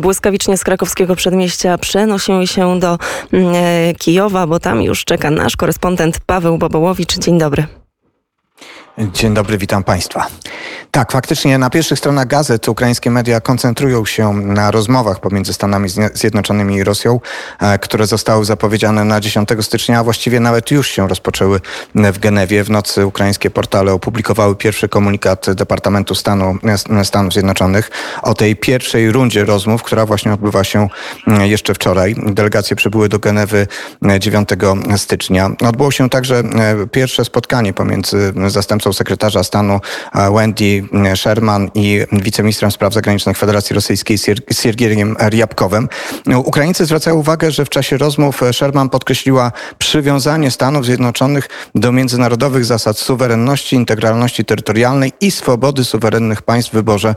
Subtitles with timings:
[0.00, 2.98] Błyskawicznie z krakowskiego przedmieścia przenosimy się do
[3.32, 7.18] mm, e, Kijowa, bo tam już czeka nasz korespondent Paweł Bobołowicz.
[7.18, 7.85] Dzień dobry.
[8.98, 10.26] Dzień dobry, witam Państwa.
[10.90, 16.76] Tak, faktycznie na pierwszych stronach gazet ukraińskie media koncentrują się na rozmowach pomiędzy Stanami Zjednoczonymi
[16.76, 17.20] i Rosją,
[17.60, 21.60] e, które zostały zapowiedziane na 10 stycznia, a właściwie nawet już się rozpoczęły
[21.94, 22.64] w Genewie.
[22.64, 26.58] W nocy ukraińskie portale opublikowały pierwszy komunikat Departamentu Stanu
[26.90, 27.90] e, Stanów Zjednoczonych
[28.22, 30.88] o tej pierwszej rundzie rozmów, która właśnie odbywa się
[31.26, 32.14] mm, jeszcze wczoraj.
[32.26, 33.66] Delegacje przybyły do Genewy
[34.18, 34.48] 9
[34.92, 35.50] e, stycznia.
[35.68, 36.42] Odbyło się także
[36.92, 39.80] pierwsze spotkanie pomiędzy zastępcą zastępcą sekretarza stanu
[40.14, 40.84] e, Wendy
[41.16, 44.18] Sherman i wiceministrem spraw zagranicznych Federacji Rosyjskiej
[44.52, 45.88] Siergiejem Riabkowem.
[46.44, 52.98] Ukraińcy zwracają uwagę, że w czasie rozmów Sherman podkreśliła przywiązanie Stanów Zjednoczonych do międzynarodowych zasad
[52.98, 57.14] suwerenności, integralności terytorialnej i swobody suwerennych państw w wyborze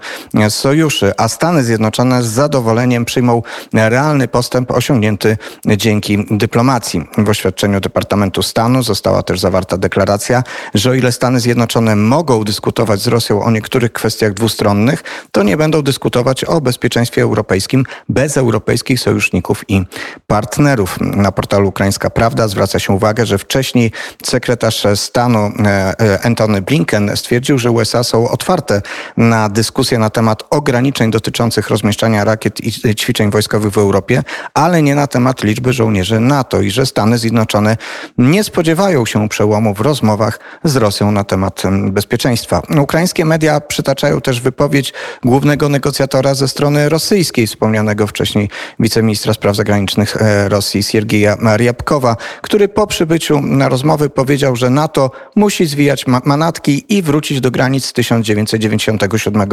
[0.49, 3.41] sojuszy, a Stany Zjednoczone z zadowoleniem przyjmą
[3.73, 7.03] realny postęp osiągnięty dzięki dyplomacji.
[7.17, 12.43] W oświadczeniu Departamentu Stanu została też zawarta deklaracja, że o ile Stany Zjednoczone Zjednoczone mogą
[12.43, 18.37] dyskutować z Rosją o niektórych kwestiach dwustronnych, to nie będą dyskutować o bezpieczeństwie europejskim bez
[18.37, 19.83] europejskich sojuszników i
[20.27, 20.97] partnerów.
[21.01, 23.91] Na portalu Ukraińska Prawda zwraca się uwagę, że wcześniej
[24.23, 28.81] sekretarz stanu e, Antony Blinken stwierdził, że USA są otwarte
[29.17, 34.95] na dyskusję na temat ograniczeń dotyczących rozmieszczania rakiet i ćwiczeń wojskowych w Europie, ale nie
[34.95, 37.77] na temat liczby żołnierzy NATO i że Stany Zjednoczone
[38.17, 42.61] nie spodziewają się przełomu w rozmowach z Rosją na temat temat bezpieczeństwa.
[42.81, 50.21] Ukraińskie media przytaczają też wypowiedź głównego negocjatora ze strony rosyjskiej, wspomnianego wcześniej wiceministra spraw zagranicznych
[50.21, 56.85] e, Rosji Siergieja Riabkowa, który po przybyciu na rozmowy powiedział, że NATO musi zwijać manatki
[56.89, 59.49] i wrócić do granic z 1997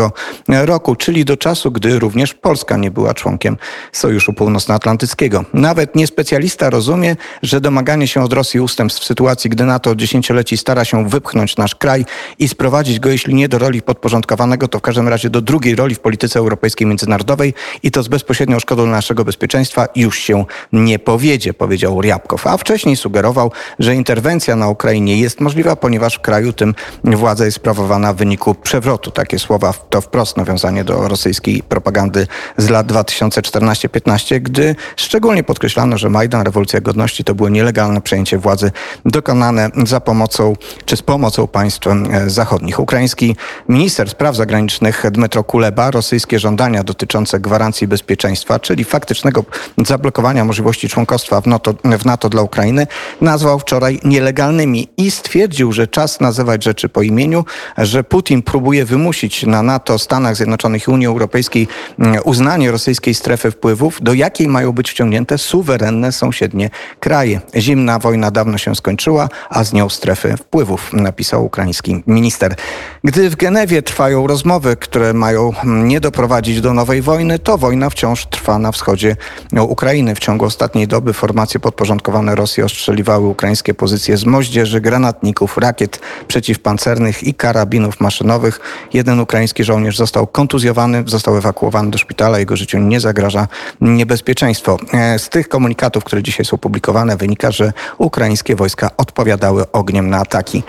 [0.49, 3.57] roku, czyli do czasu, gdy również Polska nie była członkiem
[3.93, 5.45] Sojuszu Północnoatlantyckiego.
[5.53, 10.85] Nawet niespecjalista rozumie, że domaganie się od Rosji ustępstw w sytuacji, gdy NATO dziesięcioleci stara
[10.85, 11.86] się wypchnąć nasz kraj
[12.39, 15.95] i sprowadzić go, jeśli nie do roli podporządkowanego, to w każdym razie do drugiej roli
[15.95, 20.99] w polityce europejskiej międzynarodowej i to z bezpośrednią szkodą dla naszego bezpieczeństwa już się nie
[20.99, 22.47] powiedzie, powiedział Riabkow.
[22.47, 26.75] A wcześniej sugerował, że interwencja na Ukrainie jest możliwa, ponieważ w kraju tym
[27.05, 29.11] władza jest sprawowana w wyniku przewrotu.
[29.11, 32.27] Takie słowa to wprost nawiązanie do rosyjskiej propagandy
[32.57, 38.71] z lat 2014-15, gdy szczególnie podkreślano, że Majdan, rewolucja godności to było nielegalne przejęcie władzy
[39.05, 42.81] dokonane za pomocą czy z pomocą państw państw e, zachodnich.
[42.81, 43.37] Ukraiński
[43.69, 49.45] minister spraw zagranicznych Dmytro Kuleba rosyjskie żądania dotyczące gwarancji bezpieczeństwa, czyli faktycznego
[49.87, 52.87] zablokowania możliwości członkostwa w NATO, w NATO dla Ukrainy,
[53.21, 57.45] nazwał wczoraj nielegalnymi i stwierdził, że czas nazywać rzeczy po imieniu,
[57.79, 63.51] że Putin próbuje wymusić na NATO, Stanach Zjednoczonych i Unii Europejskiej mm, uznanie rosyjskiej strefy
[63.51, 67.41] wpływów, do jakiej mają być wciągnięte suwerenne sąsiednie kraje.
[67.57, 72.55] Zimna wojna dawno się skończyła, a z nią strefy wpływów, napisał ukraiński ukraiński minister.
[73.05, 77.91] Gdy w Genewie trwają rozmowy, które mają mm, nie doprowadzić do nowej wojny, to wojna
[77.91, 79.17] wciąż trwa na wschodzie
[79.61, 80.15] Ukrainy.
[80.15, 87.25] W ciągu ostatniej doby formacje podporządkowane Rosji ostrzeliwały ukraińskie pozycje z moździerzy, granatników, rakiet przeciwpancernych
[87.25, 88.61] i karabinów maszynowych.
[88.93, 92.39] Jeden ukraiński żołnierz został kontuzjowany, został ewakuowany do szpitala.
[92.39, 93.49] Jego życiu nie zagraża
[93.81, 94.77] niebezpieczeństwo.
[94.93, 100.19] E, z tych komunikatów, które dzisiaj są publikowane, wynika, że ukraińskie wojska odpowiadały ogniem na
[100.19, 100.63] ataki.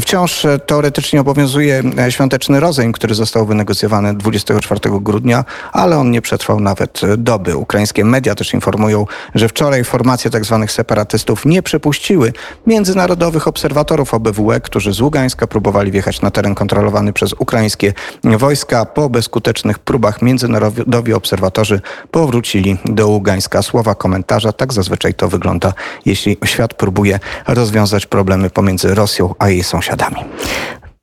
[0.00, 6.22] Wciąż e, teoretycznie obowiązuje e, świąteczny rozejm, który został wynegocjowany 24 grudnia, ale on nie
[6.22, 7.56] przetrwał nawet e, doby.
[7.56, 10.58] Ukraińskie media też informują, że wczoraj formacje tzw.
[10.60, 12.32] Tak separatystów nie przepuściły
[12.66, 17.92] międzynarodowych obserwatorów OBWE, którzy z Ługańska próbowali wjechać na teren kontrolowany przez ukraińskie
[18.24, 18.84] wojska.
[18.86, 21.80] Po bezskutecznych próbach międzynarodowi obserwatorzy
[22.10, 23.62] powrócili do Ługańska.
[23.62, 25.72] Słowa komentarza, tak zazwyczaj to wygląda,
[26.06, 30.24] jeśli świat próbuje rozwiązać problemy pomiędzy Rosją a jej sąsiadami sąsiadami.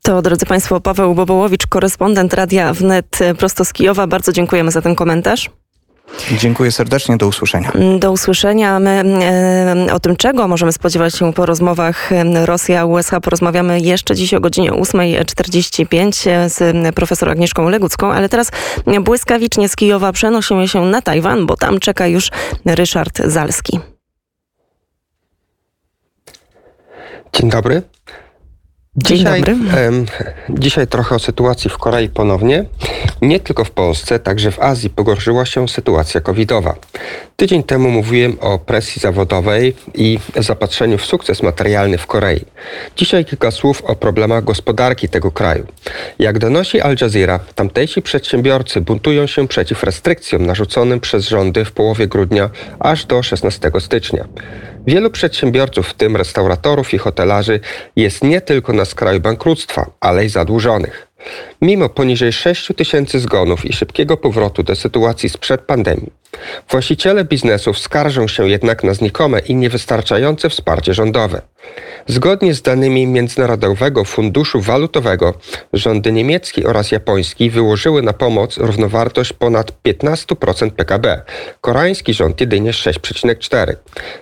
[0.03, 4.07] To, drodzy Państwo, Paweł Bobołowicz, korespondent Radia Wnet prosto z Kijowa.
[4.07, 5.49] Bardzo dziękujemy za ten komentarz.
[6.37, 7.72] Dziękuję serdecznie, do usłyszenia.
[7.99, 8.79] Do usłyszenia.
[8.79, 9.03] My
[9.89, 12.09] e, o tym, czego możemy spodziewać się po rozmowach
[12.45, 18.51] Rosja-USA porozmawiamy jeszcze dziś o godzinie 8.45 z profesor Agnieszką Legucką, ale teraz
[19.01, 22.29] błyskawicznie z Kijowa przenosimy się na Tajwan, bo tam czeka już
[22.66, 23.79] Ryszard Zalski.
[27.33, 27.81] Dzień dobry.
[28.97, 30.05] Dzień dzisiaj, dobry.
[30.49, 32.66] dzisiaj trochę o sytuacji w Korei ponownie.
[33.22, 36.76] Nie tylko w Polsce, także w Azji pogorszyła się sytuacja covidowa.
[37.35, 42.46] Tydzień temu mówiłem o presji zawodowej i zapatrzeniu w sukces materialny w Korei.
[42.96, 45.67] Dzisiaj kilka słów o problemach gospodarki tego kraju.
[46.20, 52.08] Jak donosi Al Jazeera, tamtejsi przedsiębiorcy buntują się przeciw restrykcjom narzuconym przez rządy w połowie
[52.08, 54.26] grudnia aż do 16 stycznia.
[54.87, 57.59] Wielu przedsiębiorców, w tym restauratorów i hotelarzy,
[57.95, 61.07] jest nie tylko na skraju bankructwa, ale i zadłużonych.
[61.61, 66.11] Mimo poniżej 6 tysięcy zgonów i szybkiego powrotu do sytuacji sprzed pandemii,
[66.70, 71.41] właściciele biznesów skarżą się jednak na znikome i niewystarczające wsparcie rządowe.
[72.08, 75.34] Zgodnie z danymi Międzynarodowego Funduszu Walutowego,
[75.74, 81.22] rządy niemiecki oraz japoński wyłożyły na pomoc równowartość ponad 15% PKB,
[81.62, 83.76] koreański rząd jedynie 6,4%,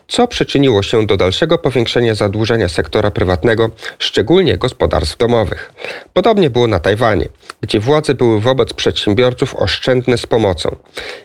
[0.07, 3.69] co przyczyniło się do dalszego powiększenia zadłużenia sektora prywatnego,
[3.99, 5.71] szczególnie gospodarstw domowych.
[6.13, 7.27] Podobnie było na Tajwanie,
[7.61, 10.75] gdzie władze były wobec przedsiębiorców oszczędne z pomocą.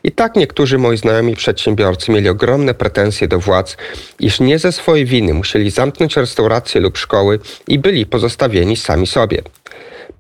[0.05, 3.77] I tak niektórzy moi znajomi przedsiębiorcy mieli ogromne pretensje do władz,
[4.21, 7.38] iż nie ze swojej winy musieli zamknąć restauracje lub szkoły
[7.69, 9.43] i byli pozostawieni sami sobie.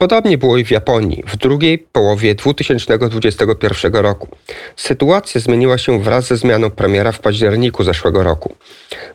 [0.00, 4.28] Podobnie było i w Japonii w drugiej połowie 2021 roku.
[4.76, 8.54] Sytuacja zmieniła się wraz ze zmianą premiera w październiku zeszłego roku.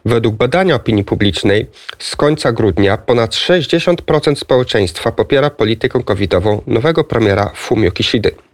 [0.06, 1.68] Według badania opinii publicznej
[2.00, 8.45] z końca grudnia ponad 60% społeczeństwa popiera politykę covidową nowego premiera Fumio Kishidy.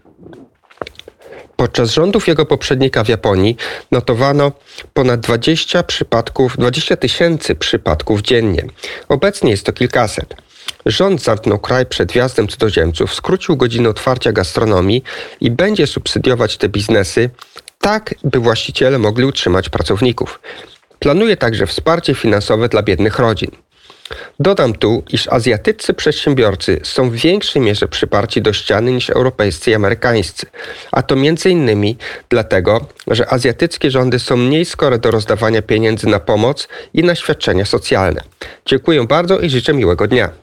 [1.62, 3.58] Podczas rządów jego poprzednika w Japonii
[3.92, 4.52] notowano
[4.94, 8.66] ponad 20 przypadków, 20 tysięcy przypadków dziennie.
[9.10, 10.36] Obecnie jest to kilkaset.
[10.86, 15.04] Rząd zamknął kraj przed wjazdem cudzoziemców, skrócił godziny otwarcia gastronomii
[15.42, 17.30] i będzie subsydiować te biznesy
[17.80, 20.40] tak, by właściciele mogli utrzymać pracowników.
[21.00, 23.52] Planuje także wsparcie finansowe dla biednych rodzin.
[24.40, 29.74] Dodam tu, iż azjatyccy przedsiębiorcy są w większej mierze przyparci do ściany niż europejscy i
[29.74, 30.46] amerykańscy.
[30.92, 31.98] A to między innymi
[32.30, 37.66] dlatego, że azjatyckie rządy są mniej skore do rozdawania pieniędzy na pomoc i na świadczenia
[37.66, 38.22] socjalne.
[38.66, 40.41] Dziękuję bardzo i życzę miłego dnia.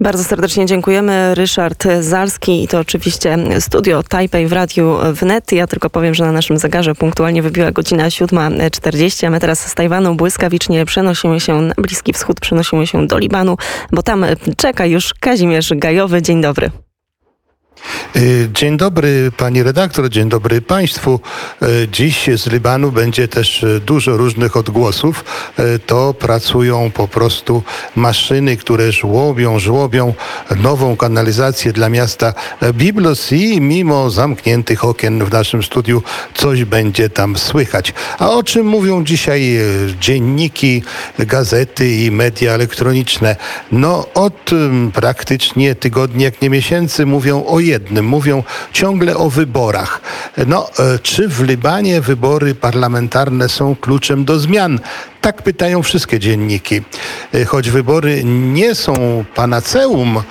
[0.00, 1.34] Bardzo serdecznie dziękujemy.
[1.34, 5.52] Ryszard Zalski i to oczywiście studio Tajpej w Radiu Wnet.
[5.52, 9.74] Ja tylko powiem, że na naszym zegarze punktualnie wybiła godzina 7.40, a my teraz z
[9.74, 13.56] Tajwanu błyskawicznie przenosimy się na Bliski Wschód, przenosimy się do Libanu,
[13.92, 16.22] bo tam czeka już Kazimierz Gajowy.
[16.22, 16.70] Dzień dobry.
[18.16, 21.20] Y, dzień dobry pani redaktor, dzień dobry państwu.
[21.62, 25.24] Y, dziś z Libanu będzie też y, dużo różnych odgłosów.
[25.86, 27.62] To pracują po prostu
[27.96, 30.14] maszyny, które żłobią, żłobią
[30.56, 32.34] nową kanalizację dla miasta
[32.72, 36.02] Biblos i mimo zamkniętych okien w naszym studiu
[36.34, 37.94] coś będzie tam słychać.
[38.18, 39.58] A o czym mówią dzisiaj
[40.00, 40.82] dzienniki,
[41.18, 43.36] gazety i media elektroniczne?
[43.72, 44.50] No od
[44.94, 48.06] praktycznie tygodni, jak nie miesięcy mówią o jednym.
[48.06, 48.42] Mówią
[48.72, 50.00] ciągle o wyborach.
[50.46, 54.80] No, e, czy w Libanie wybory parlamentarne są kluczem do zmian?
[55.28, 56.82] Tak pytają wszystkie dzienniki.
[57.34, 60.22] E, choć wybory nie są panaceum, e,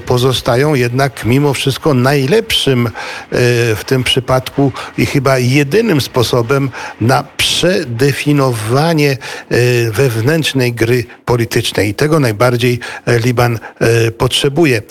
[0.00, 2.90] pozostają jednak mimo wszystko najlepszym
[3.76, 9.16] w tym przypadku i chyba jedynym sposobem na przedefinowanie
[9.90, 11.88] wewnętrznej gry politycznej.
[11.88, 13.58] I tego najbardziej Liban
[14.18, 14.82] potrzebuje.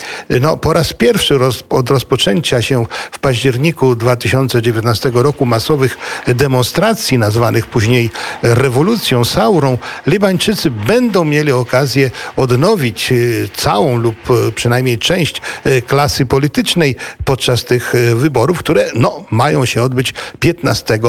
[0.41, 1.39] No, po raz pierwszy
[1.69, 8.09] od rozpoczęcia się w październiku 2019 roku masowych demonstracji, nazwanych później
[8.43, 9.77] rewolucją Saurą,
[10.07, 13.15] Libańczycy będą mieli okazję odnowić e,
[13.55, 16.95] całą lub e, przynajmniej część e, klasy politycznej
[17.25, 20.99] podczas tych wyborów, które no, mają się odbyć 15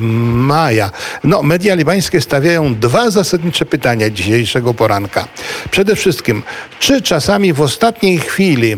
[0.00, 0.90] maja.
[1.24, 5.28] No, media libańskie stawiają dwa zasadnicze pytania dzisiejszego poranka.
[5.70, 6.42] Przede wszystkim,
[6.78, 8.76] czy czasami w ostatniej chwili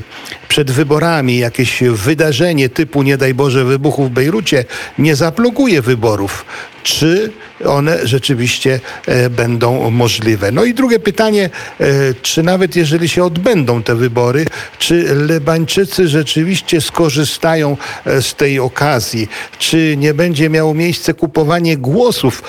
[0.49, 4.65] przed wyborami jakieś wydarzenie typu, nie daj Boże, wybuchu w Bejrucie
[4.99, 6.45] nie zablokuje wyborów.
[6.83, 7.33] Czy
[7.67, 10.53] one rzeczywiście e, będą możliwe.
[10.53, 11.51] No i drugie pytanie,
[11.81, 11.87] e,
[12.23, 14.47] czy nawet jeżeli się odbędą te wybory,
[14.79, 19.29] czy Lebańczycy rzeczywiście skorzystają e, z tej okazji?
[19.59, 22.43] Czy nie będzie miało miejsce kupowanie głosów?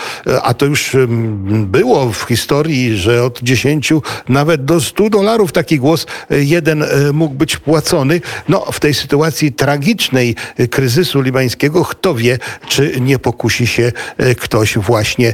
[0.43, 0.95] A to już
[1.49, 3.93] było w historii, że od 10
[4.29, 8.21] nawet do 100 dolarów taki głos jeden mógł być płacony.
[8.49, 10.35] No w tej sytuacji tragicznej
[10.69, 13.91] kryzysu libańskiego, kto wie, czy nie pokusi się
[14.37, 15.33] ktoś właśnie właśnie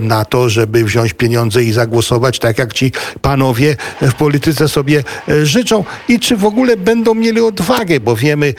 [0.00, 5.04] na to, żeby wziąć pieniądze i zagłosować tak, jak ci panowie w polityce sobie
[5.42, 8.54] życzą i czy w ogóle będą mieli odwagę, bo wiemy,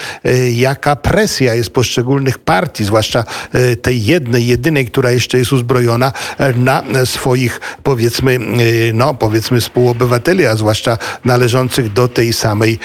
[0.53, 3.23] jaka presja jest poszczególnych partii, zwłaszcza
[3.81, 6.13] tej jednej, jedynej, która jeszcze jest uzbrojona
[6.55, 8.39] na swoich, powiedzmy,
[8.93, 12.79] no, powiedzmy współobywateli, a zwłaszcza należących do tej samej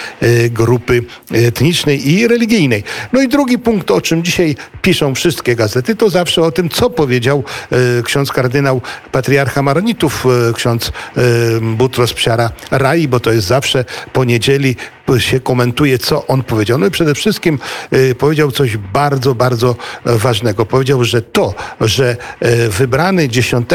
[0.50, 1.02] grupy
[1.32, 2.84] etnicznej i religijnej.
[3.12, 6.90] No i drugi punkt, o czym dzisiaj piszą wszystkie gazety, to zawsze o tym, co
[6.90, 7.65] powiedział e,
[8.04, 8.80] ksiądz kardynał
[9.12, 11.22] patriarcha Maronitów, e, ksiądz e,
[11.60, 14.76] Butros Psiara Rai, bo to jest zawsze poniedzieli
[15.18, 16.78] się komentuje, co on powiedział.
[16.78, 17.58] No i przede wszystkim
[17.92, 20.66] y, powiedział coś bardzo, bardzo ważnego.
[20.66, 23.70] Powiedział, że to, że y, wybrany 10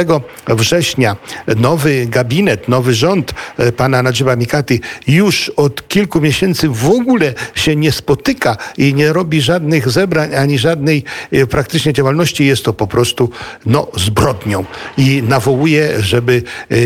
[0.48, 1.16] września
[1.58, 7.76] nowy gabinet, nowy rząd y, pana Nadziba Mikati już od kilku miesięcy w ogóle się
[7.76, 11.04] nie spotyka i nie robi żadnych zebrań ani żadnej
[11.50, 13.30] praktycznie działalności, jest to po prostu
[13.66, 14.66] no, zbrodnią.
[14.98, 16.44] I nawołuje, żeby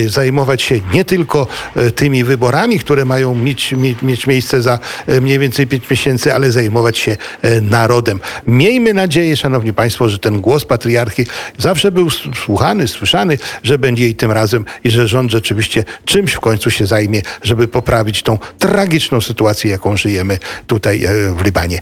[0.08, 1.48] zajmować się nie tylko
[1.96, 6.52] tymi wyborami, które mają mieć, mieć, mieć miejsce za e, mniej więcej pięć miesięcy, ale
[6.52, 8.20] zajmować się e, narodem.
[8.48, 11.26] Miejmy nadzieję, szanowni państwo, że ten głos patriarchy
[11.58, 16.40] zawsze był słuchany, słyszany, że będzie i tym razem i że rząd rzeczywiście czymś w
[16.40, 20.38] końcu się zajmie, żeby poprawić tą tragiczną sytuację, jaką żyjemy
[20.68, 21.80] tutaj e, w Libanie.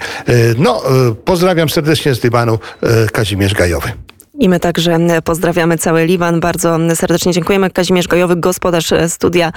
[0.58, 0.84] No,
[1.26, 2.60] pozdrawiam serdecznie z Libanu
[3.12, 3.92] Kazimierz Gajowy.
[4.44, 6.40] I my także pozdrawiamy cały Liban.
[6.40, 7.70] Bardzo serdecznie dziękujemy.
[7.70, 9.52] Kazimierz Gojowy, gospodarz studia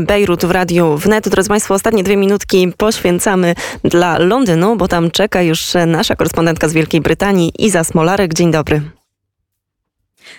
[0.00, 1.28] Bejrut w Radiu Wnet.
[1.28, 6.72] Drodzy Państwo, ostatnie dwie minutki poświęcamy dla Londynu, bo tam czeka już nasza korespondentka z
[6.72, 8.34] Wielkiej Brytanii, Iza Smolarek.
[8.34, 8.95] Dzień dobry.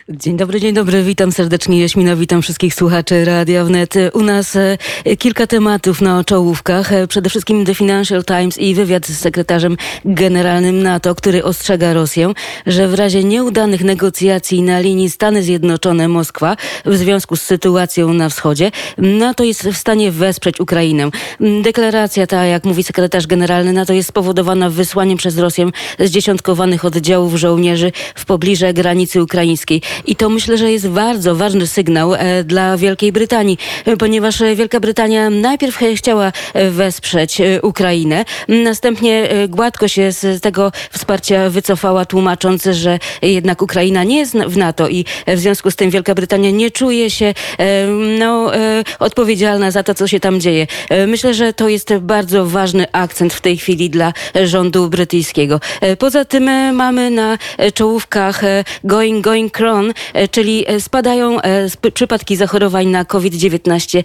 [0.09, 1.03] Dzień dobry, dzień dobry.
[1.03, 3.93] Witam serdecznie Jaśmina, witam wszystkich słuchaczy Radia Wnet.
[4.13, 4.77] U nas e,
[5.17, 6.93] kilka tematów na czołówkach.
[6.93, 12.33] E, przede wszystkim The Financial Times i wywiad z sekretarzem generalnym NATO, który ostrzega Rosję,
[12.65, 18.71] że w razie nieudanych negocjacji na linii Stany Zjednoczone-Moskwa w związku z sytuacją na wschodzie,
[18.97, 21.09] NATO jest w stanie wesprzeć Ukrainę.
[21.61, 27.91] Deklaracja ta, jak mówi sekretarz generalny NATO, jest spowodowana wysłaniem przez Rosję zdziesiątkowanych oddziałów żołnierzy
[28.15, 29.81] w pobliże granicy ukraińskiej.
[30.05, 34.55] I to myślę, że jest bardzo ważny sygnał e, dla Wielkiej Brytanii, e, ponieważ e,
[34.55, 36.31] Wielka Brytania najpierw chciała
[36.71, 44.37] wesprzeć Ukrainę, następnie gładko się z tego wsparcia wycofała, tłumacząc, że jednak Ukraina nie jest
[44.37, 47.33] w NATO i w związku z tym Wielka Brytania nie czuje się
[48.19, 48.51] no,
[48.99, 50.67] odpowiedzialna za to, co się tam dzieje.
[51.07, 54.13] Myślę, że to jest bardzo ważny akcent w tej chwili dla
[54.43, 55.59] rządu brytyjskiego.
[55.99, 57.37] Poza tym mamy na
[57.73, 58.41] czołówkach
[58.83, 64.03] Going, Going, Cron E, czyli e, spadają e, przypadki zachorowań na COVID-19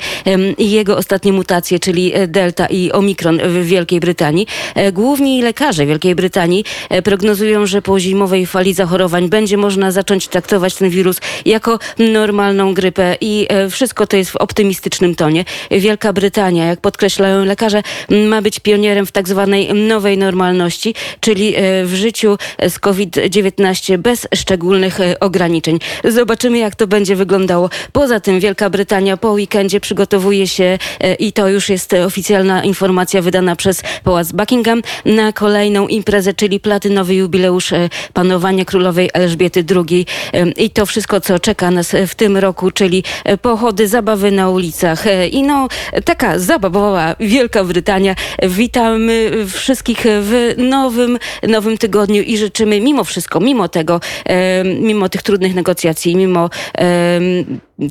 [0.58, 4.46] i jego ostatnie mutacje, czyli Delta i Omikron w Wielkiej Brytanii.
[4.92, 6.64] Główni lekarze Wielkiej Brytanii
[7.04, 13.16] prognozują, że po zimowej fali zachorowań będzie można zacząć traktować ten wirus jako normalną grypę
[13.20, 15.44] i wszystko to jest w optymistycznym tonie.
[15.70, 21.92] Wielka Brytania, jak podkreślają lekarze, ma być pionierem w tak zwanej nowej normalności, czyli w
[21.94, 22.36] życiu
[22.68, 25.71] z COVID-19 bez szczególnych ograniczeń.
[26.04, 27.70] Zobaczymy, jak to będzie wyglądało.
[27.92, 33.22] Poza tym Wielka Brytania po weekendzie przygotowuje się e, i to już jest oficjalna informacja
[33.22, 40.06] wydana przez Pałac Buckingham na kolejną imprezę, czyli platynowy jubileusz e, panowania królowej Elżbiety II.
[40.32, 43.04] E, I to wszystko, co czeka nas w tym roku, czyli
[43.42, 45.04] pochody, zabawy na ulicach.
[45.30, 45.68] I no,
[46.04, 48.14] taka zabawowa Wielka Brytania.
[48.42, 54.00] Witamy wszystkich w nowym, nowym tygodniu i życzymy mimo wszystko, mimo tego,
[54.80, 56.50] mimo tych trudnych negocjacji, mimo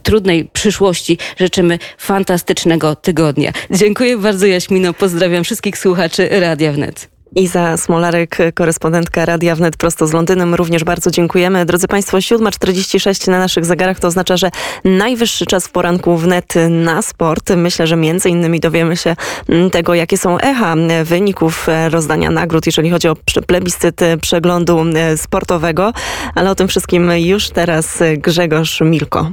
[0.04, 3.52] trudnej przyszłości życzymy fantastycznego tygodnia.
[3.72, 7.21] Dziękuję bardzo Jaśmino, pozdrawiam wszystkich słuchaczy Radia Wnet.
[7.36, 10.56] Iza Smolarek, korespondentka Radia Wnet prosto z Londynem.
[10.56, 11.66] Również bardzo dziękujemy.
[11.66, 14.52] Drodzy Państwo, 7.46 na naszych zegarach to oznacza, że
[14.84, 17.50] najwyższy czas w poranku Wnet na sport.
[17.56, 19.16] Myślę, że między innymi dowiemy się
[19.50, 23.16] mm, tego, jakie są echa wyników rozdania nagród, jeżeli chodzi o
[23.48, 24.86] plebiscyt przeglądu
[25.16, 25.94] sportowego.
[26.36, 29.32] Ale o tym wszystkim już teraz Grzegorz Milko.